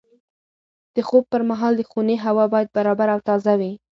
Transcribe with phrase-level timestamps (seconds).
[0.95, 3.71] د خوب پر مهال د خونې هوا باید برابره او تازه وي.